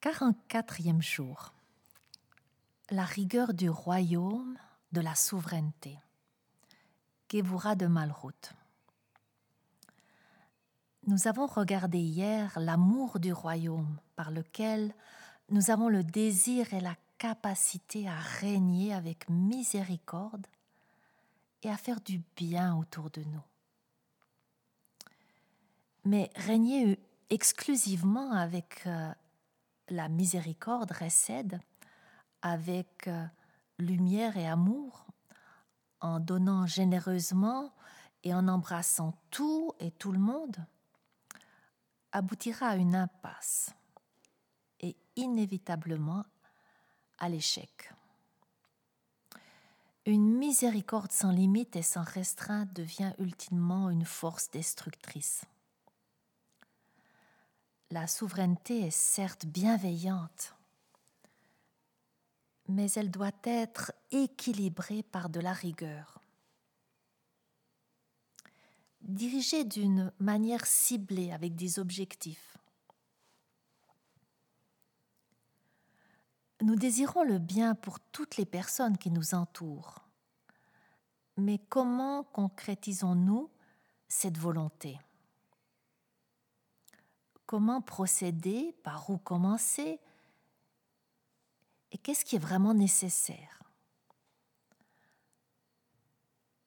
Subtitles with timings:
[0.00, 1.52] 44e jour.
[2.90, 4.56] La rigueur du royaume
[4.92, 5.98] de la souveraineté.
[7.30, 8.54] Gevura de Malroute.
[11.06, 14.94] Nous avons regardé hier l'amour du royaume par lequel
[15.50, 20.46] nous avons le désir et la capacité à régner avec miséricorde
[21.62, 23.44] et à faire du bien autour de nous.
[26.06, 26.98] Mais régner
[27.28, 29.12] exclusivement avec euh,
[29.90, 31.60] la miséricorde récède
[32.42, 33.26] avec euh,
[33.78, 35.06] lumière et amour,
[36.00, 37.72] en donnant généreusement
[38.22, 40.56] et en embrassant tout et tout le monde,
[42.12, 43.74] aboutira à une impasse
[44.80, 46.24] et inévitablement
[47.18, 47.92] à l'échec.
[50.06, 55.44] Une miséricorde sans limite et sans restreinte devient ultimement une force destructrice.
[57.92, 60.54] La souveraineté est certes bienveillante,
[62.68, 66.20] mais elle doit être équilibrée par de la rigueur.
[69.00, 72.56] Dirigée d'une manière ciblée avec des objectifs.
[76.62, 80.04] Nous désirons le bien pour toutes les personnes qui nous entourent.
[81.36, 83.50] Mais comment concrétisons-nous
[84.06, 85.00] cette volonté?
[87.50, 89.98] Comment procéder, par où commencer,
[91.90, 93.64] et qu'est-ce qui est vraiment nécessaire.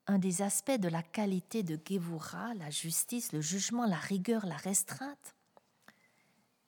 [0.06, 4.58] Un des aspects de la qualité de Gevura, la justice, le jugement, la rigueur, la
[4.58, 5.34] restreinte,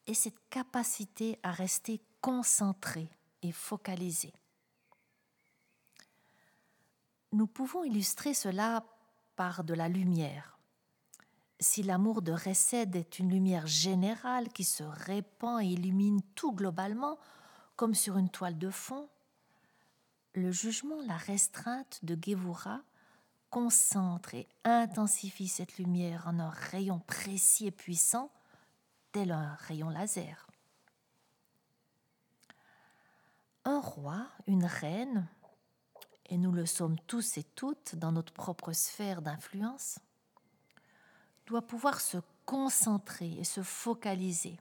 [0.07, 3.11] est cette capacité à rester concentré
[3.43, 4.33] et focalisé.
[7.33, 8.83] Nous pouvons illustrer cela
[9.37, 10.56] par de la lumière
[11.59, 17.19] si l'amour de Récède est une lumière générale qui se répand et illumine tout globalement,
[17.77, 19.09] comme sur une toile de fond,
[20.35, 22.83] le jugement, la restreinte de Gevura
[23.49, 28.31] concentre et intensifie cette lumière en un rayon précis et puissant,
[29.13, 30.47] tel un rayon laser.
[33.65, 35.27] Un roi, une reine,
[36.27, 39.99] et nous le sommes tous et toutes dans notre propre sphère d'influence,
[41.47, 44.59] doit pouvoir se concentrer et se focaliser.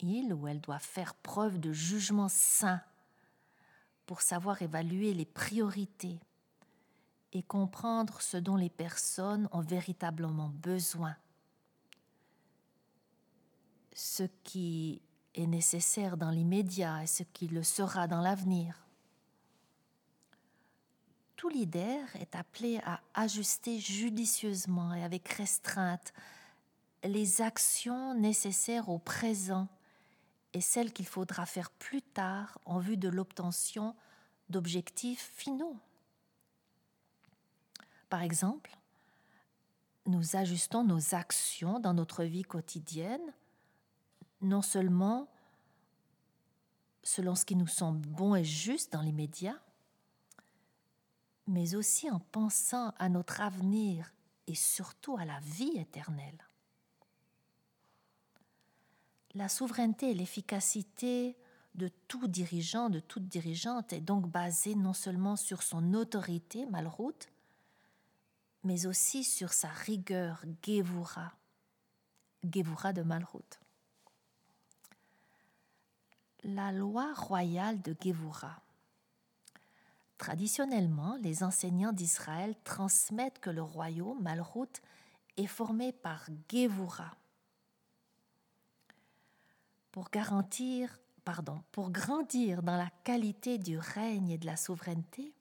[0.00, 2.80] Il ou elle doit faire preuve de jugement sain
[4.06, 6.18] pour savoir évaluer les priorités
[7.32, 11.16] et comprendre ce dont les personnes ont véritablement besoin.
[13.94, 15.00] Ce qui
[15.34, 18.82] est nécessaire dans l'immédiat et ce qui le sera dans l'avenir
[21.42, 26.12] tout leader est appelé à ajuster judicieusement et avec restreinte
[27.02, 29.66] les actions nécessaires au présent
[30.52, 33.96] et celles qu'il faudra faire plus tard en vue de l'obtention
[34.50, 35.76] d'objectifs finaux.
[38.08, 38.78] Par exemple,
[40.06, 43.34] nous ajustons nos actions dans notre vie quotidienne,
[44.42, 45.26] non seulement
[47.02, 49.60] selon ce qui nous semble bon et juste dans l'immédiat,
[51.46, 54.12] mais aussi en pensant à notre avenir
[54.46, 56.46] et surtout à la vie éternelle.
[59.34, 61.36] La souveraineté et l'efficacité
[61.74, 67.28] de tout dirigeant, de toute dirigeante est donc basée non seulement sur son autorité, Malroute,
[68.62, 71.32] mais aussi sur sa rigueur, Gevura,
[72.44, 73.60] Gevura de Malroute.
[76.44, 78.61] La loi royale de Gevura
[80.22, 84.80] Traditionnellement, les enseignants d'Israël transmettent que le royaume, Malrout,
[85.36, 87.16] est formé par Gevura.
[89.90, 95.32] Pour garantir, pardon, pour grandir dans la qualité du règne et de la souveraineté,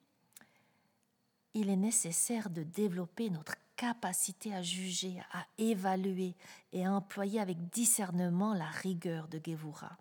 [1.53, 6.33] il est nécessaire de développer notre capacité à juger, à évaluer
[6.73, 9.95] et à employer avec discernement la rigueur de Gevura.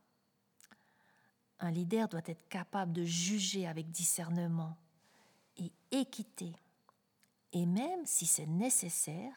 [1.61, 4.77] Un leader doit être capable de juger avec discernement
[5.57, 6.53] et équité,
[7.53, 9.35] et même, si c'est nécessaire,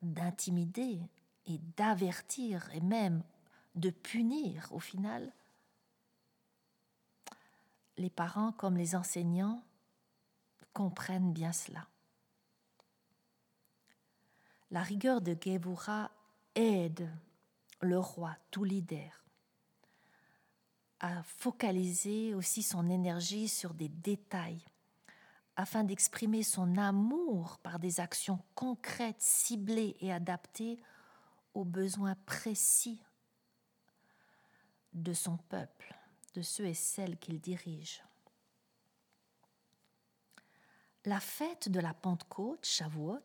[0.00, 1.00] d'intimider
[1.46, 3.22] et d'avertir et même
[3.74, 5.32] de punir au final.
[7.96, 9.62] Les parents comme les enseignants
[10.72, 11.86] comprennent bien cela.
[14.70, 16.10] La rigueur de Gevura
[16.54, 17.10] aide
[17.80, 19.24] le roi, tout leader,
[21.00, 24.62] à focaliser aussi son énergie sur des détails
[25.56, 30.80] afin d'exprimer son amour par des actions concrètes, ciblées et adaptées
[31.54, 33.02] aux besoins précis
[34.92, 35.94] de son peuple,
[36.34, 38.04] de ceux et celles qu'il dirige.
[41.04, 43.18] La fête de la Pentecôte, Shavuot,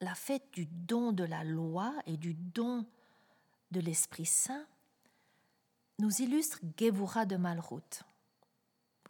[0.00, 2.86] la fête du don de la loi et du don
[3.70, 4.66] de l'Esprit Saint,
[6.00, 8.02] nous illustre Gevura de Malrout,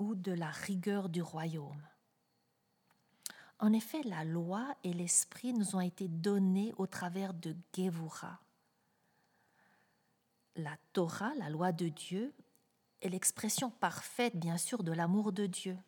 [0.00, 1.86] ou de la rigueur du royaume.
[3.60, 8.40] En effet, la loi et l'esprit nous ont été donnés au travers de Gevura.
[10.56, 12.34] La Torah, la loi de Dieu,
[13.02, 15.78] est l'expression parfaite, bien sûr, de l'amour de Dieu.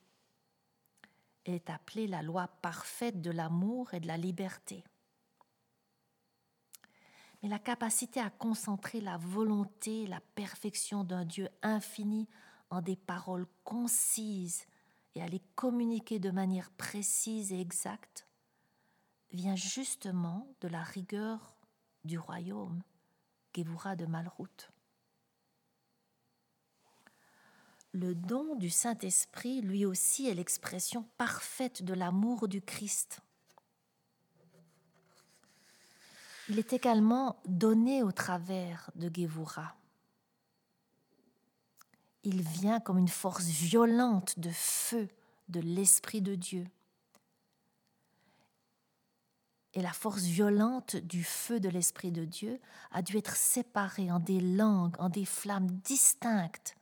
[1.44, 4.84] Elle est appelée la loi parfaite de l'amour et de la liberté.
[7.42, 12.28] Mais la capacité à concentrer la volonté, la perfection d'un Dieu infini
[12.70, 14.64] en des paroles concises
[15.14, 18.26] et à les communiquer de manière précise et exacte
[19.32, 21.56] vient justement de la rigueur
[22.04, 22.82] du royaume,
[23.56, 24.70] Gevura de Malroute.
[27.92, 33.20] Le don du Saint-Esprit, lui aussi, est l'expression parfaite de l'amour du Christ.
[36.48, 39.74] Il est également donné au travers de Gevura
[42.24, 45.08] il vient comme une force violente de feu
[45.48, 46.66] de l'Esprit de Dieu.
[49.74, 52.60] Et la force violente du feu de l'Esprit de Dieu
[52.90, 56.76] a dû être séparée en des langues, en des flammes distinctes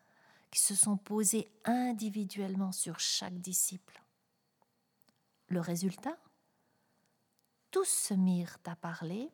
[0.50, 4.02] qui se sont posées individuellement sur chaque disciple.
[5.48, 6.18] Le résultat?
[7.70, 9.30] Tous se mirent à parler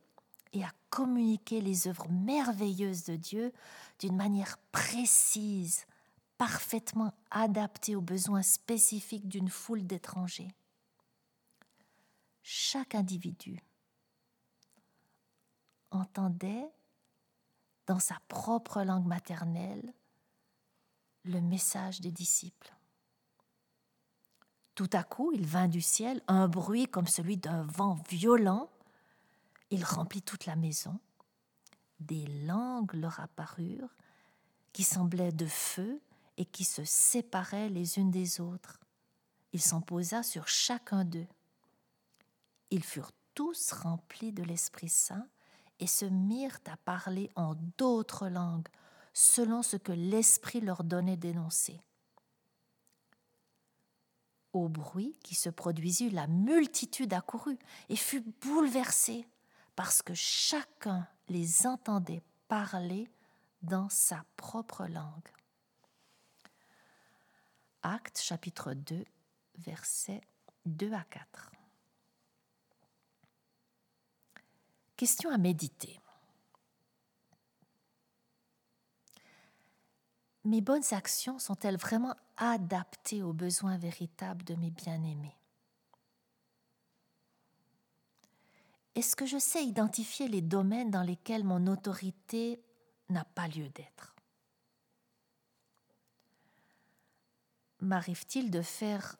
[0.64, 3.52] à communiquer les œuvres merveilleuses de Dieu
[3.98, 5.86] d'une manière précise,
[6.38, 10.50] parfaitement adapté aux besoins spécifiques d'une foule d'étrangers.
[12.42, 13.60] Chaque individu
[15.90, 16.70] entendait
[17.86, 19.92] dans sa propre langue maternelle
[21.24, 22.72] le message des disciples.
[24.74, 28.68] Tout à coup, il vint du ciel un bruit comme celui d'un vent violent.
[29.70, 30.98] Il remplit toute la maison.
[32.00, 33.96] Des langues leur apparurent
[34.72, 36.00] qui semblaient de feu
[36.36, 38.78] et qui se séparaient les unes des autres.
[39.52, 41.26] Il s'en posa sur chacun d'eux.
[42.70, 45.26] Ils furent tous remplis de l'Esprit Saint
[45.78, 48.68] et se mirent à parler en d'autres langues,
[49.12, 51.80] selon ce que l'Esprit leur donnait d'énoncer.
[54.52, 57.58] Au bruit qui se produisit, la multitude accourut
[57.88, 59.26] et fut bouleversée,
[59.76, 63.10] parce que chacun les entendait parler
[63.62, 65.28] dans sa propre langue.
[67.82, 69.04] Actes chapitre 2,
[69.58, 70.22] versets
[70.64, 71.52] 2 à 4.
[74.96, 76.00] Question à méditer.
[80.44, 85.36] Mes bonnes actions sont-elles vraiment adaptées aux besoins véritables de mes bien-aimés?
[88.96, 92.62] Est-ce que je sais identifier les domaines dans lesquels mon autorité
[93.10, 94.16] n'a pas lieu d'être?
[97.80, 99.18] M'arrive-t-il de faire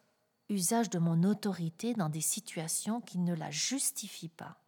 [0.49, 4.59] usage de mon autorité dans des situations qui ne la justifient pas?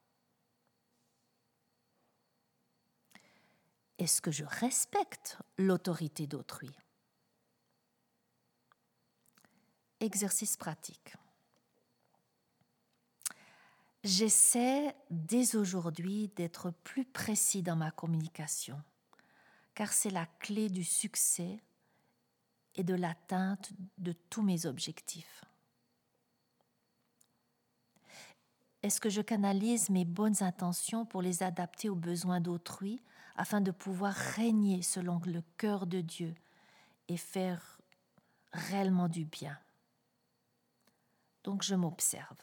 [3.97, 6.71] Est-ce que je respecte l'autorité d'autrui?
[10.01, 11.15] Exercice pratique.
[14.11, 18.83] J'essaie dès aujourd'hui d'être plus précis dans ma communication,
[19.75, 21.61] car c'est la clé du succès
[22.75, 25.45] et de l'atteinte de tous mes objectifs
[28.83, 33.03] Est-ce que je canalise mes bonnes intentions pour les adapter aux besoins d'autrui
[33.37, 36.35] afin de pouvoir régner selon le cœur de Dieu
[37.09, 37.79] et faire
[38.55, 39.59] réellement du bien?
[41.45, 42.39] Donc je m'observe.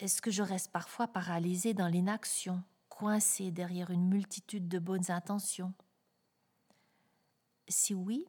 [0.00, 5.74] Est-ce que je reste parfois paralysé dans l'inaction, coincé derrière une multitude de bonnes intentions?
[7.68, 8.26] Si oui,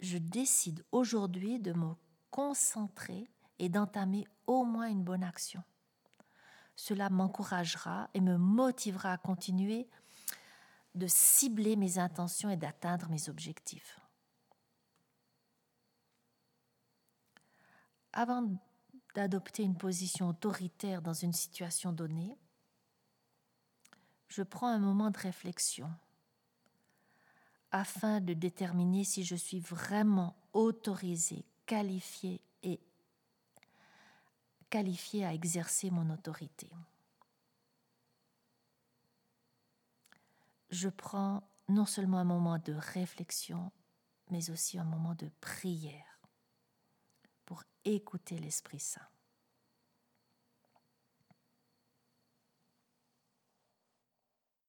[0.00, 1.92] je décide aujourd'hui de me
[2.30, 5.62] concentrer et d'entamer au moins une bonne action.
[6.74, 9.90] Cela m'encouragera et me motivera à continuer
[10.94, 14.00] de cibler mes intentions et d'atteindre mes objectifs.
[18.14, 18.48] Avant
[19.14, 22.36] d'adopter une position autoritaire dans une situation donnée,
[24.28, 25.90] je prends un moment de réflexion
[27.72, 32.80] afin de déterminer si je suis vraiment autorisé, qualifié et
[34.68, 36.70] qualifié à exercer mon autorité.
[40.70, 43.70] je prends non seulement un moment de réflexion,
[44.30, 46.09] mais aussi un moment de prière
[47.82, 49.00] pour écouter l'Esprit Saint.